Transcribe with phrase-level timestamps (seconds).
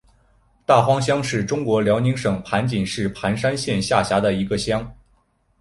[0.65, 4.91] 大荒乡是中国辽宁省盘锦市盘山县下辖的一个乡。